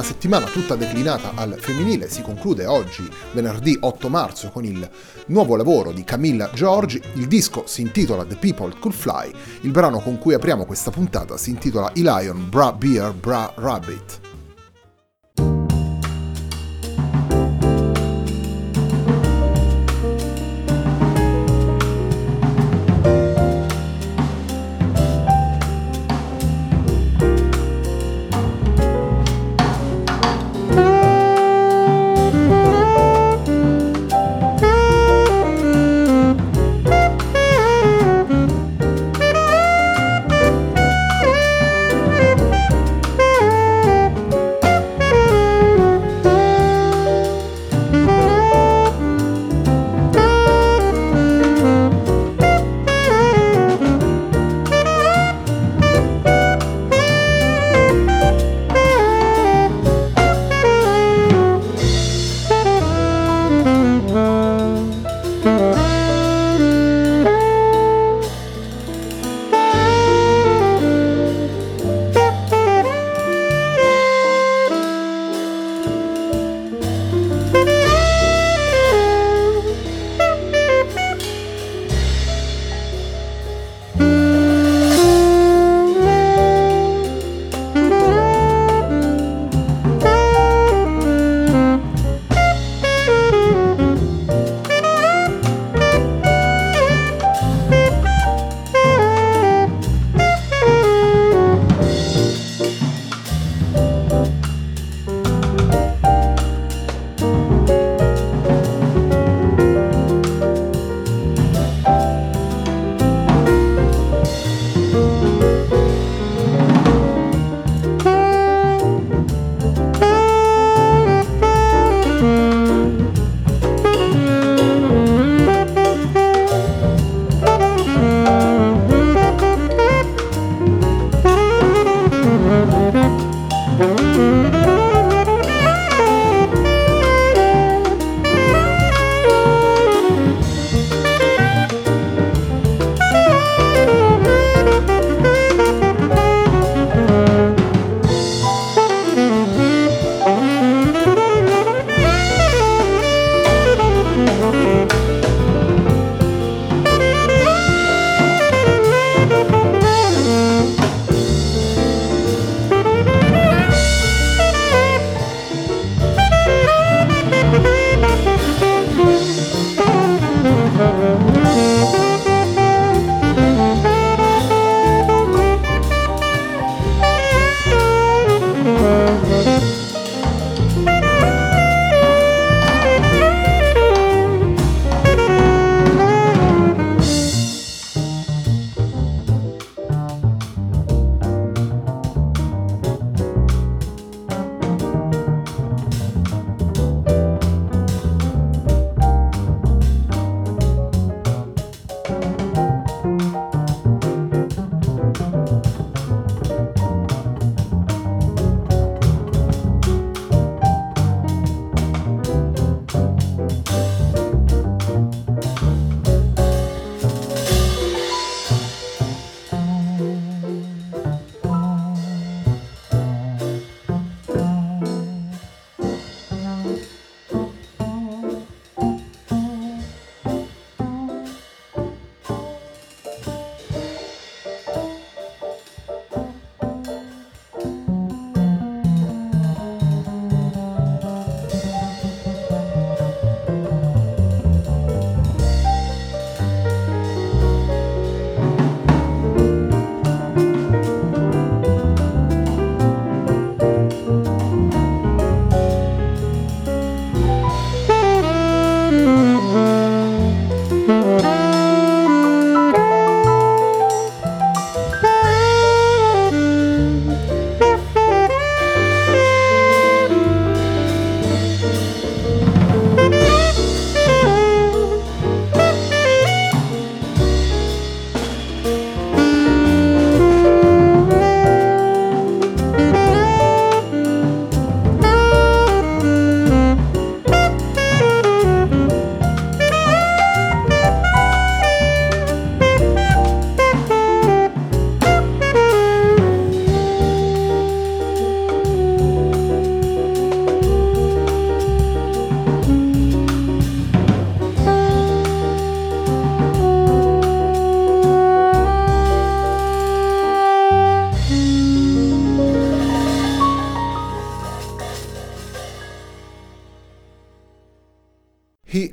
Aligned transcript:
Una 0.00 0.08
settimana 0.08 0.46
tutta 0.46 0.76
declinata 0.76 1.32
al 1.34 1.56
femminile 1.58 2.08
si 2.08 2.22
conclude 2.22 2.64
oggi, 2.64 3.06
venerdì 3.32 3.76
8 3.78 4.08
marzo, 4.08 4.48
con 4.48 4.64
il 4.64 4.88
nuovo 5.26 5.56
lavoro 5.56 5.92
di 5.92 6.04
Camilla 6.04 6.50
Georgi. 6.54 7.00
Il 7.14 7.26
disco 7.26 7.64
si 7.66 7.82
intitola 7.82 8.24
The 8.24 8.36
People 8.36 8.74
Could 8.78 8.96
Fly. 8.96 9.30
Il 9.60 9.70
brano 9.70 10.00
con 10.00 10.18
cui 10.18 10.32
apriamo 10.32 10.64
questa 10.64 10.90
puntata 10.90 11.36
si 11.36 11.50
intitola 11.50 11.90
I 11.94 12.02
Lion 12.02 12.48
Bra 12.48 12.72
Beer 12.72 13.12
Bra 13.12 13.52
Rabbit. 13.54 14.29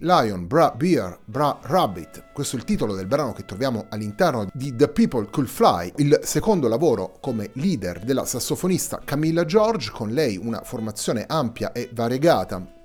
Lion, 0.07 0.48
Bra 0.48 0.74
Bear, 0.75 1.19
Bra 1.25 1.59
Rabbit. 1.62 2.31
Questo 2.31 2.56
è 2.56 2.59
il 2.59 2.65
titolo 2.65 2.95
del 2.95 3.07
brano 3.07 3.33
che 3.33 3.44
troviamo 3.44 3.88
all'interno 3.89 4.48
di 4.54 4.74
The 4.74 4.88
People 4.88 5.27
Could 5.30 5.50
Fly, 5.50 5.92
il 5.98 6.21
secondo 6.24 6.69
lavoro 6.69 7.18
come 7.19 7.50
leader 7.54 8.00
della 8.00 8.24
sassofonista 8.24 9.01
Camilla 9.04 9.44
George, 9.44 9.92
con 9.92 10.12
lei 10.12 10.38
una 10.38 10.62
formazione 10.63 11.25
ampia 11.27 11.74
e 11.74 11.89
variegata. 11.94 12.77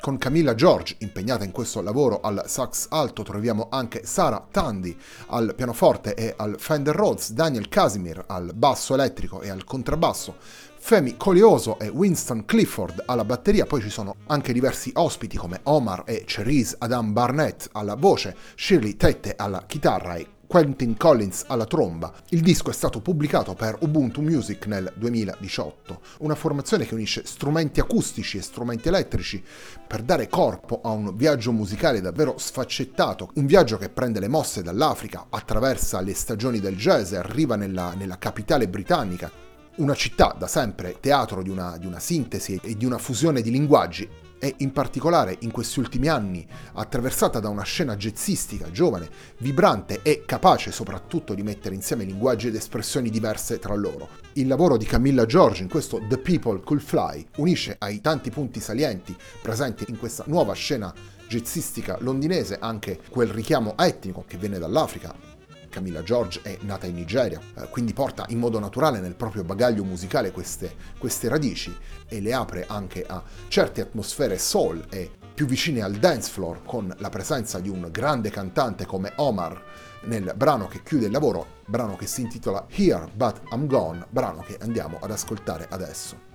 Con 0.00 0.16
Camilla 0.16 0.54
George 0.54 0.96
impegnata 1.00 1.44
in 1.44 1.50
questo 1.50 1.82
lavoro 1.82 2.20
al 2.22 2.44
sax 2.46 2.86
alto 2.88 3.22
troviamo 3.22 3.66
anche 3.70 4.06
Sara 4.06 4.42
Tandy 4.50 4.96
al 5.26 5.52
pianoforte 5.54 6.14
e 6.14 6.32
al 6.38 6.56
Fender 6.58 6.96
Rhodes, 6.96 7.32
Daniel 7.32 7.68
Casimir 7.68 8.24
al 8.26 8.52
basso 8.54 8.94
elettrico 8.94 9.42
e 9.42 9.50
al 9.50 9.64
contrabbasso, 9.64 10.36
Femi 10.78 11.18
Colioso 11.18 11.78
e 11.78 11.88
Winston 11.88 12.46
Clifford 12.46 13.02
alla 13.04 13.26
batteria, 13.26 13.66
poi 13.66 13.82
ci 13.82 13.90
sono 13.90 14.16
anche 14.28 14.54
diversi 14.54 14.90
ospiti 14.94 15.36
come 15.36 15.60
Omar 15.64 16.04
e 16.06 16.24
Cherise 16.24 16.76
Adam 16.78 17.12
Barnett 17.12 17.68
alla 17.72 17.94
voce, 17.94 18.34
Shirley 18.56 18.96
Tette 18.96 19.34
alla 19.36 19.64
chitarra 19.66 20.14
e 20.14 20.26
Quentin 20.50 20.96
Collins 20.96 21.44
alla 21.46 21.64
tromba. 21.64 22.12
Il 22.30 22.40
disco 22.40 22.70
è 22.70 22.72
stato 22.72 23.00
pubblicato 23.00 23.54
per 23.54 23.76
Ubuntu 23.82 24.20
Music 24.20 24.66
nel 24.66 24.92
2018, 24.96 26.00
una 26.18 26.34
formazione 26.34 26.84
che 26.86 26.94
unisce 26.94 27.22
strumenti 27.24 27.78
acustici 27.78 28.36
e 28.36 28.42
strumenti 28.42 28.88
elettrici 28.88 29.40
per 29.86 30.02
dare 30.02 30.28
corpo 30.28 30.80
a 30.82 30.90
un 30.90 31.14
viaggio 31.14 31.52
musicale 31.52 32.00
davvero 32.00 32.34
sfaccettato, 32.36 33.30
un 33.34 33.46
viaggio 33.46 33.76
che 33.76 33.90
prende 33.90 34.18
le 34.18 34.26
mosse 34.26 34.64
dall'Africa, 34.64 35.26
attraversa 35.30 36.00
le 36.00 36.14
stagioni 36.14 36.58
del 36.58 36.74
jazz 36.74 37.12
e 37.12 37.18
arriva 37.18 37.54
nella, 37.54 37.94
nella 37.94 38.18
capitale 38.18 38.66
britannica 38.66 39.30
una 39.76 39.94
città 39.94 40.34
da 40.36 40.48
sempre 40.48 40.96
teatro 40.98 41.44
di 41.44 41.48
una, 41.48 41.76
di 41.78 41.86
una 41.86 42.00
sintesi 42.00 42.58
e 42.60 42.76
di 42.76 42.84
una 42.84 42.98
fusione 42.98 43.40
di 43.40 43.52
linguaggi 43.52 44.08
e 44.40 44.54
in 44.58 44.72
particolare 44.72 45.36
in 45.40 45.52
questi 45.52 45.78
ultimi 45.78 46.08
anni 46.08 46.44
attraversata 46.72 47.38
da 47.38 47.48
una 47.48 47.62
scena 47.62 47.94
jazzistica 47.94 48.70
giovane, 48.72 49.08
vibrante 49.38 50.00
e 50.02 50.24
capace 50.26 50.72
soprattutto 50.72 51.34
di 51.34 51.42
mettere 51.42 51.76
insieme 51.76 52.04
linguaggi 52.04 52.48
ed 52.48 52.56
espressioni 52.56 53.10
diverse 53.10 53.60
tra 53.60 53.74
loro. 53.74 54.08
Il 54.32 54.48
lavoro 54.48 54.76
di 54.76 54.86
Camilla 54.86 55.26
George 55.26 55.62
in 55.62 55.68
questo 55.68 56.00
The 56.08 56.18
People 56.18 56.60
Could 56.60 56.82
Fly 56.82 57.26
unisce 57.36 57.76
ai 57.78 58.00
tanti 58.00 58.30
punti 58.30 58.58
salienti 58.58 59.14
presenti 59.40 59.84
in 59.88 59.98
questa 59.98 60.24
nuova 60.26 60.54
scena 60.54 60.92
jazzistica 61.28 61.96
londinese 62.00 62.58
anche 62.58 62.98
quel 63.08 63.28
richiamo 63.28 63.76
etnico 63.78 64.24
che 64.26 64.36
viene 64.36 64.58
dall'Africa, 64.58 65.29
Camilla 65.70 66.02
George 66.02 66.42
è 66.42 66.58
nata 66.60 66.86
in 66.86 66.94
Nigeria, 66.94 67.40
eh, 67.56 67.68
quindi 67.70 67.94
porta 67.94 68.26
in 68.28 68.38
modo 68.38 68.58
naturale 68.58 69.00
nel 69.00 69.14
proprio 69.14 69.44
bagaglio 69.44 69.84
musicale 69.84 70.32
queste, 70.32 70.74
queste 70.98 71.28
radici 71.28 71.74
e 72.06 72.20
le 72.20 72.34
apre 72.34 72.66
anche 72.68 73.06
a 73.06 73.22
certe 73.48 73.80
atmosfere 73.80 74.36
soul 74.36 74.84
e 74.90 75.10
più 75.32 75.46
vicine 75.46 75.80
al 75.80 75.94
dance 75.94 76.30
floor 76.30 76.62
con 76.66 76.94
la 76.98 77.08
presenza 77.08 77.58
di 77.60 77.70
un 77.70 77.88
grande 77.90 78.28
cantante 78.28 78.84
come 78.84 79.12
Omar 79.16 79.62
nel 80.02 80.34
brano 80.36 80.66
che 80.66 80.82
chiude 80.82 81.06
il 81.06 81.12
lavoro, 81.12 81.46
brano 81.66 81.96
che 81.96 82.06
si 82.06 82.20
intitola 82.20 82.66
Here 82.68 83.08
But 83.14 83.40
I'm 83.52 83.66
Gone, 83.66 84.06
brano 84.10 84.42
che 84.42 84.58
andiamo 84.60 84.98
ad 85.00 85.10
ascoltare 85.10 85.66
adesso. 85.70 86.28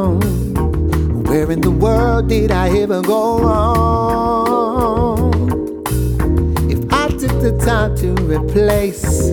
Belong? 0.00 1.24
Where 1.24 1.50
in 1.50 1.60
the 1.60 1.70
world 1.70 2.28
did 2.28 2.50
I 2.50 2.68
ever 2.78 3.02
go 3.02 3.38
wrong? 3.40 5.32
If 6.70 6.92
I 6.92 7.08
took 7.08 7.40
the 7.40 7.56
time 7.64 7.96
to 7.98 8.14
replace 8.24 9.32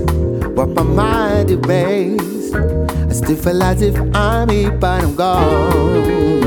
what 0.55 0.69
my 0.69 0.83
mind 0.83 1.51
erased, 1.51 2.55
I 2.55 3.13
still 3.13 3.36
feel 3.36 3.63
as 3.63 3.81
if 3.81 3.95
I'm 4.15 4.50
here, 4.50 4.71
but 4.71 5.03
I'm 5.03 5.15
gone. 5.15 6.43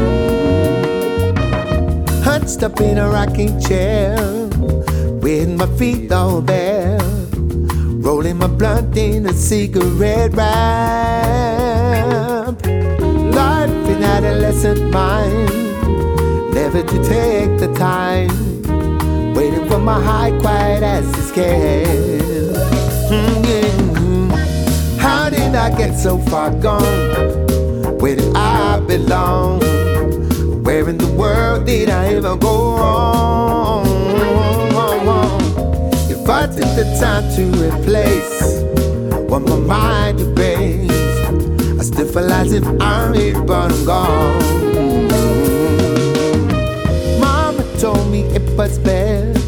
Hunched 2.22 2.62
up 2.62 2.80
in 2.80 2.98
a 2.98 3.08
rocking 3.08 3.60
chair, 3.60 4.16
with 5.22 5.48
my 5.48 5.66
feet 5.78 6.12
all 6.12 6.40
bare 6.40 6.98
rolling 8.02 8.38
my 8.38 8.46
blunt 8.46 8.96
in 8.96 9.26
a 9.26 9.32
cigarette 9.32 10.32
wrap. 10.32 11.59
Mind, 14.62 15.48
never 16.52 16.82
to 16.82 17.04
take 17.04 17.58
the 17.58 17.72
time, 17.78 18.28
waiting 19.32 19.66
for 19.70 19.78
my 19.78 19.98
high 19.98 20.38
quiet 20.38 20.82
as 20.82 21.08
a 21.16 21.22
scale. 21.22 22.52
Mm-hmm. 23.08 24.30
How 24.98 25.30
did 25.30 25.54
I 25.54 25.74
get 25.78 25.96
so 25.96 26.18
far 26.18 26.50
gone? 26.50 26.82
Where 28.00 28.16
did 28.16 28.36
I 28.36 28.80
belong? 28.80 29.60
Where 30.62 30.86
in 30.90 30.98
the 30.98 31.10
world 31.16 31.64
did 31.64 31.88
I 31.88 32.14
ever 32.14 32.36
go 32.36 32.76
wrong? 32.76 33.86
If 36.10 36.28
I 36.28 36.46
took 36.46 36.70
the 36.76 36.84
time 37.00 37.24
to 37.36 37.44
replace 37.64 38.60
what 39.30 39.40
my 39.40 39.56
mind. 39.56 40.00
I 40.10 40.12
still 40.16 40.89
feel 42.12 42.32
as 42.32 42.52
if 42.52 42.66
I'm 42.80 43.14
here, 43.14 43.40
but 43.42 43.70
I'm 43.70 43.84
gone. 43.84 45.10
Mama 47.20 47.62
told 47.78 48.10
me 48.10 48.22
it 48.34 48.42
was 48.58 48.78
best. 48.80 49.38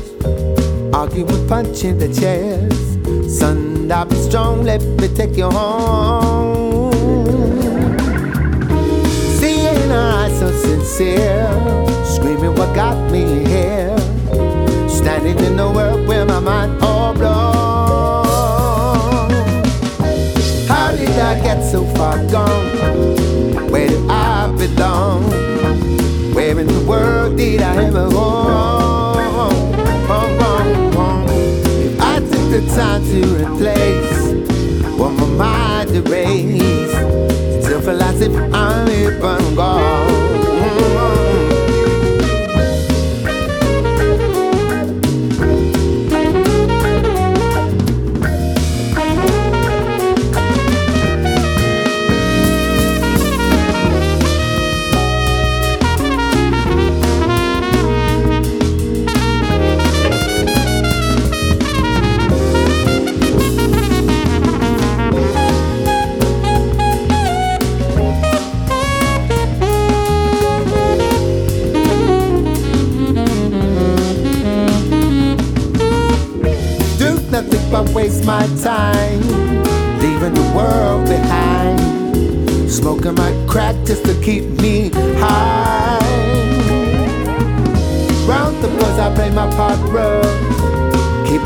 Arguing, 0.95 1.49
punching 1.49 1.99
the 1.99 2.09
chest. 2.09 3.39
Son, 3.39 3.91
I'll 3.91 4.05
be 4.05 4.15
strong, 4.15 4.63
let 4.63 4.83
me 4.83 5.09
take 5.09 5.37
you 5.37 5.51
home. 5.51 6.93
Seeing 9.41 9.91
eyes 9.91 10.39
so 10.39 10.51
sincere, 10.53 11.51
screaming 12.05 12.55
what 12.55 12.75
got 12.77 13.11
me 13.11 13.45
here. 13.45 13.62
I'm 39.25 39.39
here 39.39 39.39
but 39.39 39.49
I'm 39.49 39.55
gone. 39.55 40.02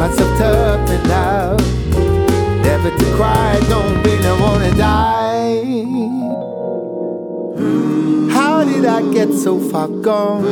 Myself 0.07 0.39
tough 0.39 0.89
and 0.89 1.05
love. 1.09 1.59
Never 2.63 2.91
to 2.97 3.07
cry, 3.17 3.59
don't 3.69 4.05
really 4.05 4.35
wanna 4.41 4.71
die. 4.77 5.65
How 8.33 8.63
did 8.63 8.85
I 8.85 9.03
get 9.13 9.33
so 9.33 9.59
far 9.59 9.89
gone? 9.89 10.45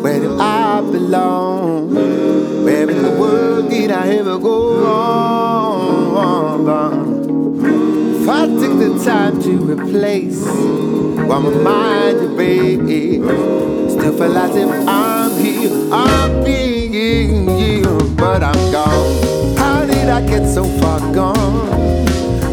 Where 0.00 0.20
do 0.20 0.38
I 0.38 0.80
belong? 0.80 1.92
Where 2.64 2.88
in 2.88 3.02
the 3.02 3.10
world 3.18 3.68
did 3.68 3.90
I 3.90 4.10
ever 4.10 4.38
go 4.38 4.78
wrong? 4.80 6.14
If 8.22 8.28
I 8.28 8.46
took 8.46 8.78
the 8.78 8.90
time 9.04 9.42
to 9.42 9.52
replace 9.72 10.46
what 11.26 11.40
my 11.40 11.50
mind 11.50 12.36
be, 12.38 12.76
still 13.90 14.12
feel 14.16 14.38
as 14.38 14.54
if 14.54 14.70
I'm 14.86 15.32
here, 15.42 15.72
I'm 15.92 16.44
being 16.44 16.77
here, 16.92 17.98
but 18.16 18.42
I'm 18.42 18.72
gone. 18.72 19.56
How 19.56 19.84
did 19.84 20.08
I 20.08 20.20
get 20.26 20.46
so 20.46 20.64
far 20.80 21.00
gone? 21.14 21.68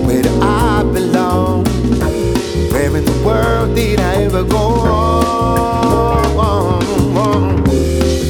Where 0.05 0.21
do 0.21 0.39
I 0.41 0.83
belong? 0.83 1.65
Where 2.71 2.95
in 2.95 3.05
the 3.05 3.23
world 3.25 3.75
did 3.75 3.99
I 3.99 4.23
ever 4.23 4.43
go 4.43 4.83
wrong? 4.83 6.23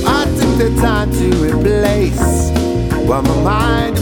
I 0.08 0.26
took 0.40 0.58
the 0.58 0.70
time 0.82 1.12
to 1.12 1.28
replace 1.44 2.52
what 3.08 3.24
my 3.24 3.44
mind 3.44 3.96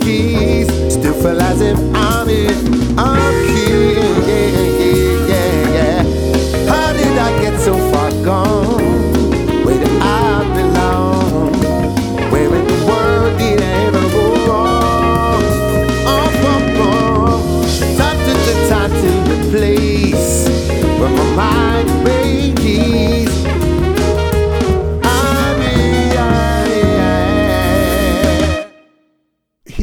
keys. 0.00 0.68
Still 0.92 1.14
feel 1.14 1.40
as 1.40 1.60
if 1.60 1.78
I'm 1.94 2.28
here, 2.28 2.56
I'm 2.96 3.46
here, 3.46 4.67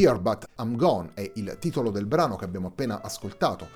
Here 0.05 0.19
But 0.19 0.50
I'm 0.59 0.75
Gone 0.75 1.13
è 1.15 1.31
il 1.33 1.57
titolo 1.59 1.89
del 1.89 2.05
brano 2.05 2.35
che 2.35 2.45
abbiamo 2.45 2.67
appena 2.67 3.01
ascoltato. 3.01 3.67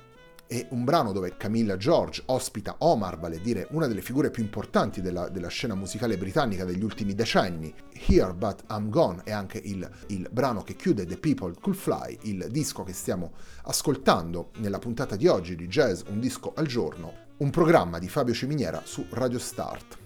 È 0.46 0.64
un 0.70 0.84
brano 0.84 1.10
dove 1.10 1.36
Camilla 1.36 1.76
George 1.76 2.22
ospita 2.26 2.76
Omar, 2.78 3.18
vale 3.18 3.38
a 3.38 3.40
dire 3.40 3.66
una 3.70 3.88
delle 3.88 4.00
figure 4.00 4.30
più 4.30 4.44
importanti 4.44 5.00
della, 5.00 5.28
della 5.28 5.48
scena 5.48 5.74
musicale 5.74 6.16
britannica 6.16 6.64
degli 6.64 6.84
ultimi 6.84 7.16
decenni. 7.16 7.74
Here 8.06 8.32
But 8.32 8.62
I'm 8.70 8.90
Gone 8.90 9.22
è 9.24 9.32
anche 9.32 9.58
il, 9.58 9.90
il 10.06 10.28
brano 10.30 10.62
che 10.62 10.76
chiude 10.76 11.04
The 11.04 11.18
People 11.18 11.52
Could 11.60 11.76
Fly, 11.76 12.18
il 12.22 12.46
disco 12.48 12.84
che 12.84 12.92
stiamo 12.92 13.32
ascoltando 13.64 14.50
nella 14.58 14.78
puntata 14.78 15.16
di 15.16 15.26
oggi 15.26 15.56
di 15.56 15.66
Jazz 15.66 16.02
Un 16.10 16.20
disco 16.20 16.52
al 16.54 16.66
giorno, 16.68 17.12
un 17.38 17.50
programma 17.50 17.98
di 17.98 18.08
Fabio 18.08 18.34
Ciminiera 18.34 18.82
su 18.84 19.04
Radio 19.10 19.40
Start. 19.40 19.98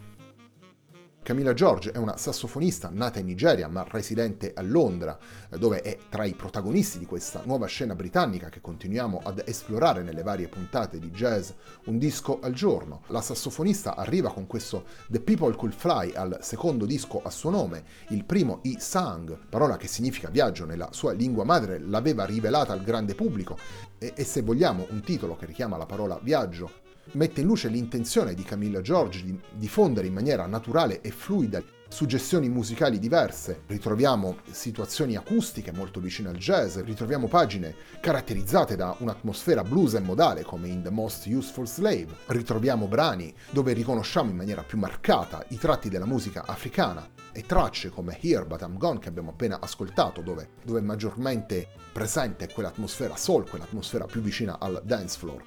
Camilla 1.25 1.55
George 1.55 1.91
è 1.91 1.97
una 1.97 2.19
sassofonista 2.19 2.91
nata 2.93 3.19
in 3.19 3.25
Nigeria 3.25 3.67
ma 3.67 3.87
residente 3.89 4.53
a 4.55 4.61
Londra, 4.61 5.19
dove 5.57 5.81
è 5.81 5.97
tra 6.11 6.27
i 6.27 6.35
protagonisti 6.35 6.99
di 6.99 7.07
questa 7.07 7.41
nuova 7.47 7.65
scena 7.65 7.95
britannica 7.95 8.51
che 8.51 8.61
continuiamo 8.61 9.23
ad 9.25 9.43
esplorare 9.47 10.03
nelle 10.03 10.23
varie 10.23 10.49
puntate 10.49 10.99
di 10.99 11.09
jazz 11.09 11.49
Un 11.87 11.97
disco 11.97 12.41
al 12.43 12.53
giorno. 12.53 13.05
La 13.07 13.23
sassofonista 13.23 13.97
arriva 13.97 14.35
con 14.35 14.47
questo 14.47 14.85
The 15.09 15.21
People 15.21 15.57
Could 15.57 15.75
Fly 15.75 16.13
al 16.13 16.41
secondo 16.43 16.85
disco 16.85 17.23
a 17.23 17.31
suo 17.31 17.49
nome, 17.49 17.85
il 18.09 18.27
primo 18.27 18.59
I 18.65 18.77
Sang, 18.79 19.35
parola 19.49 19.79
che 19.79 19.89
significa 19.89 20.29
viaggio 20.29 20.67
nella 20.67 20.91
sua 20.93 21.13
lingua 21.13 21.45
madre, 21.45 21.79
l'aveva 21.79 22.27
rivelata 22.27 22.75
al 22.75 22.83
grande 22.83 23.15
pubblico 23.15 23.57
e, 23.97 24.13
e 24.15 24.25
se 24.25 24.43
vogliamo 24.43 24.89
un 24.91 25.01
titolo 25.01 25.37
che 25.37 25.47
richiama 25.47 25.79
la 25.79 25.87
parola 25.87 26.21
viaggio 26.23 26.84
mette 27.13 27.41
in 27.41 27.47
luce 27.47 27.69
l'intenzione 27.69 28.35
di 28.35 28.43
Camilla 28.43 28.81
George 28.81 29.23
di 29.23 29.39
diffondere 29.53 30.07
in 30.07 30.15
maniera 30.15 30.47
naturale 30.47 31.01
e 31.01 31.11
fluida 31.11 31.63
suggestioni 31.95 32.49
musicali 32.49 32.99
diverse, 32.99 33.63
ritroviamo 33.69 34.39
situazioni 34.51 35.15
acustiche 35.15 35.71
molto 35.71 36.01
vicine 36.01 36.29
al 36.29 36.37
jazz, 36.37 36.79
ritroviamo 36.79 37.29
pagine 37.29 37.73
caratterizzate 38.01 38.75
da 38.75 38.97
un'atmosfera 38.99 39.63
blues 39.63 39.95
e 39.95 40.01
modale 40.01 40.43
come 40.43 40.67
in 40.67 40.83
The 40.83 40.91
Most 40.91 41.27
Useful 41.27 41.69
Slave, 41.69 42.09
ritroviamo 42.27 42.89
brani 42.89 43.33
dove 43.51 43.75
riconosciamo 43.75 44.31
in 44.31 44.37
maniera 44.37 44.63
più 44.63 44.77
marcata 44.77 45.45
i 45.51 45.57
tratti 45.57 45.89
della 45.89 46.05
musica 46.05 46.45
africana 46.47 47.09
e 47.33 47.43
tracce 47.47 47.91
come 47.91 48.19
Here 48.21 48.45
But 48.45 48.63
I'm 48.63 48.77
Gone 48.77 48.99
che 48.99 49.09
abbiamo 49.09 49.31
appena 49.31 49.59
ascoltato 49.61 50.21
dove, 50.21 50.49
dove 50.65 50.81
è 50.81 50.83
maggiormente 50.83 51.69
presente 51.93 52.49
quell'atmosfera 52.53 53.17
soul, 53.17 53.49
quell'atmosfera 53.49 54.07
più 54.07 54.21
vicina 54.21 54.59
al 54.59 54.83
dance 54.85 55.17
floor. 55.17 55.43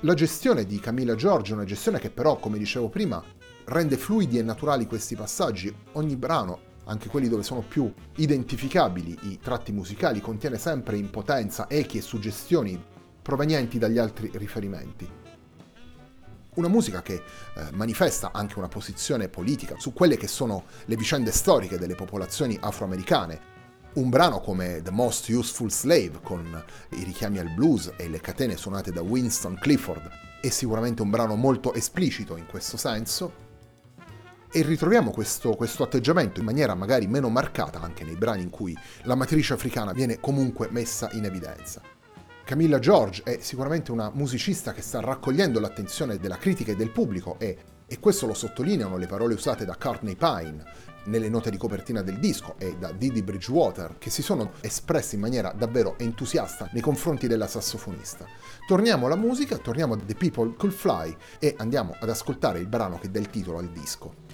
La 0.00 0.12
gestione 0.12 0.66
di 0.66 0.78
Camilla 0.78 1.14
Giorgio 1.14 1.52
è 1.52 1.56
una 1.56 1.64
gestione 1.64 1.98
che 1.98 2.10
però, 2.10 2.36
come 2.36 2.58
dicevo 2.58 2.90
prima, 2.90 3.24
rende 3.64 3.96
fluidi 3.96 4.36
e 4.38 4.42
naturali 4.42 4.86
questi 4.86 5.16
passaggi. 5.16 5.74
Ogni 5.92 6.16
brano, 6.16 6.60
anche 6.84 7.08
quelli 7.08 7.28
dove 7.28 7.42
sono 7.42 7.62
più 7.66 7.90
identificabili 8.16 9.18
i 9.22 9.38
tratti 9.38 9.72
musicali, 9.72 10.20
contiene 10.20 10.58
sempre 10.58 10.98
in 10.98 11.08
potenza 11.08 11.66
echi 11.66 11.96
e 11.96 12.02
suggestioni 12.02 12.78
provenienti 13.22 13.78
dagli 13.78 13.96
altri 13.96 14.30
riferimenti. 14.34 15.10
Una 16.56 16.68
musica 16.68 17.00
che 17.00 17.14
eh, 17.14 17.22
manifesta 17.72 18.32
anche 18.34 18.58
una 18.58 18.68
posizione 18.68 19.30
politica 19.30 19.76
su 19.78 19.94
quelle 19.94 20.18
che 20.18 20.28
sono 20.28 20.64
le 20.84 20.96
vicende 20.96 21.32
storiche 21.32 21.78
delle 21.78 21.94
popolazioni 21.94 22.56
afroamericane, 22.60 23.54
un 23.96 24.10
brano 24.10 24.40
come 24.40 24.82
The 24.82 24.90
Most 24.90 25.28
Useful 25.28 25.70
Slave, 25.70 26.20
con 26.22 26.62
i 26.90 27.02
richiami 27.02 27.38
al 27.38 27.50
blues 27.54 27.92
e 27.96 28.08
le 28.08 28.20
catene 28.20 28.56
suonate 28.56 28.92
da 28.92 29.00
Winston 29.00 29.56
Clifford, 29.58 30.10
è 30.40 30.48
sicuramente 30.50 31.00
un 31.00 31.08
brano 31.08 31.34
molto 31.34 31.72
esplicito 31.72 32.36
in 32.36 32.46
questo 32.46 32.76
senso. 32.76 33.44
E 34.52 34.62
ritroviamo 34.62 35.10
questo, 35.10 35.54
questo 35.54 35.82
atteggiamento 35.82 36.40
in 36.40 36.46
maniera 36.46 36.74
magari 36.74 37.06
meno 37.06 37.30
marcata 37.30 37.80
anche 37.80 38.04
nei 38.04 38.16
brani 38.16 38.42
in 38.42 38.50
cui 38.50 38.76
la 39.02 39.14
matrice 39.14 39.54
africana 39.54 39.92
viene 39.92 40.20
comunque 40.20 40.68
messa 40.70 41.08
in 41.12 41.24
evidenza. 41.24 41.80
Camilla 42.44 42.78
George 42.78 43.22
è 43.24 43.38
sicuramente 43.40 43.92
una 43.92 44.10
musicista 44.12 44.72
che 44.72 44.82
sta 44.82 45.00
raccogliendo 45.00 45.58
l'attenzione 45.58 46.18
della 46.18 46.36
critica 46.36 46.72
e 46.72 46.76
del 46.76 46.90
pubblico 46.90 47.36
e, 47.38 47.56
e 47.86 48.00
questo 48.00 48.26
lo 48.26 48.34
sottolineano 48.34 48.96
le 48.96 49.06
parole 49.06 49.34
usate 49.34 49.64
da 49.64 49.76
Courtney 49.76 50.16
Pine 50.16 50.64
nelle 51.04 51.28
note 51.28 51.50
di 51.50 51.56
copertina 51.56 52.02
del 52.02 52.18
disco 52.18 52.56
e 52.58 52.76
da 52.76 52.90
Didi 52.90 53.22
Bridgewater 53.22 53.96
che 53.98 54.10
si 54.10 54.22
sono 54.22 54.52
espressi 54.60 55.14
in 55.14 55.20
maniera 55.20 55.52
davvero 55.52 55.96
entusiasta 55.98 56.68
nei 56.72 56.82
confronti 56.82 57.28
della 57.28 57.46
sassofonista. 57.46 58.26
Torniamo 58.66 59.06
alla 59.06 59.16
musica, 59.16 59.56
torniamo 59.56 59.94
a 59.94 59.98
The 60.04 60.14
People 60.14 60.54
Could 60.56 60.74
Fly 60.74 61.16
e 61.38 61.54
andiamo 61.58 61.94
ad 61.98 62.08
ascoltare 62.08 62.58
il 62.58 62.66
brano 62.66 62.98
che 62.98 63.10
dà 63.10 63.20
il 63.20 63.30
titolo 63.30 63.58
al 63.58 63.70
disco. 63.70 64.25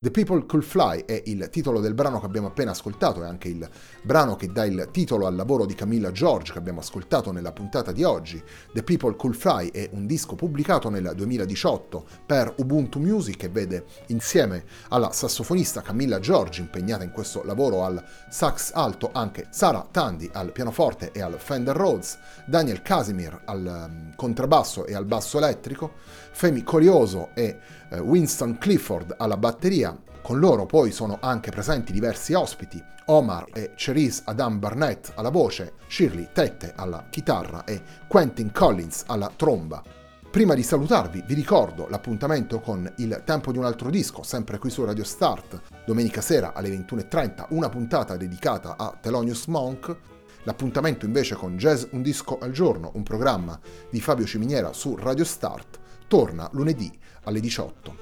The 0.00 0.12
People 0.12 0.46
Could 0.46 0.64
Fly 0.64 1.06
è 1.06 1.24
il 1.26 1.48
titolo 1.50 1.80
del 1.80 1.92
brano 1.92 2.20
che 2.20 2.26
abbiamo 2.26 2.46
appena 2.46 2.70
ascoltato, 2.70 3.20
è 3.24 3.26
anche 3.26 3.48
il 3.48 3.68
brano 4.02 4.36
che 4.36 4.52
dà 4.52 4.64
il 4.64 4.90
titolo 4.92 5.26
al 5.26 5.34
lavoro 5.34 5.66
di 5.66 5.74
Camilla 5.74 6.12
George 6.12 6.52
che 6.52 6.58
abbiamo 6.58 6.78
ascoltato 6.78 7.32
nella 7.32 7.50
puntata 7.50 7.90
di 7.90 8.04
oggi. 8.04 8.40
The 8.72 8.84
People 8.84 9.16
Could 9.16 9.34
Fly 9.34 9.72
è 9.72 9.88
un 9.94 10.06
disco 10.06 10.36
pubblicato 10.36 10.88
nel 10.88 11.10
2018 11.16 12.06
per 12.24 12.54
Ubuntu 12.58 13.00
Music 13.00 13.42
e 13.42 13.48
vede 13.48 13.86
insieme 14.06 14.62
alla 14.90 15.10
sassofonista 15.10 15.82
Camilla 15.82 16.20
George 16.20 16.60
impegnata 16.60 17.02
in 17.02 17.10
questo 17.10 17.42
lavoro 17.42 17.82
al 17.82 18.00
sax 18.30 18.70
alto 18.74 19.10
anche 19.12 19.48
Sara 19.50 19.84
Tandy 19.90 20.30
al 20.32 20.52
pianoforte 20.52 21.10
e 21.10 21.22
al 21.22 21.40
Fender 21.40 21.74
Rhodes, 21.74 22.16
Daniel 22.46 22.82
Casimir 22.82 23.42
al 23.46 23.88
mm, 23.90 24.10
contrabbasso 24.14 24.86
e 24.86 24.94
al 24.94 25.06
basso 25.06 25.38
elettrico, 25.38 25.94
Femi 26.30 26.62
Corioso 26.62 27.30
e 27.34 27.58
Winston 27.96 28.58
Clifford 28.58 29.14
alla 29.18 29.36
batteria. 29.36 29.96
Con 30.22 30.38
loro 30.38 30.66
poi 30.66 30.92
sono 30.92 31.18
anche 31.20 31.50
presenti 31.50 31.92
diversi 31.92 32.34
ospiti, 32.34 32.82
Omar 33.06 33.46
e 33.54 33.72
Cherise 33.74 34.22
Adam 34.26 34.58
Barnett 34.58 35.12
alla 35.14 35.30
voce, 35.30 35.74
Shirley 35.88 36.28
Tette 36.32 36.74
alla 36.76 37.06
chitarra 37.08 37.64
e 37.64 37.80
Quentin 38.06 38.52
Collins 38.52 39.04
alla 39.06 39.32
tromba. 39.34 39.82
Prima 40.30 40.52
di 40.52 40.62
salutarvi 40.62 41.24
vi 41.26 41.32
ricordo 41.32 41.88
l'appuntamento 41.88 42.60
con 42.60 42.92
Il 42.98 43.22
tempo 43.24 43.50
di 43.50 43.56
un 43.56 43.64
altro 43.64 43.88
disco, 43.88 44.22
sempre 44.22 44.58
qui 44.58 44.68
su 44.68 44.84
Radio 44.84 45.04
Start, 45.04 45.62
domenica 45.86 46.20
sera 46.20 46.52
alle 46.52 46.68
21.30, 46.68 47.46
una 47.50 47.70
puntata 47.70 48.14
dedicata 48.18 48.76
a 48.76 48.94
Thelonious 49.00 49.46
Monk. 49.46 49.96
L'appuntamento 50.42 51.06
invece 51.06 51.34
con 51.34 51.56
Jazz 51.56 51.86
Un 51.92 52.02
disco 52.02 52.38
al 52.38 52.52
giorno, 52.52 52.90
un 52.94 53.02
programma 53.02 53.58
di 53.90 54.02
Fabio 54.02 54.26
Ciminiera 54.26 54.74
su 54.74 54.94
Radio 54.96 55.24
Start, 55.24 55.78
torna 56.06 56.46
lunedì 56.52 56.96
alle 57.28 57.40
18. 57.40 57.92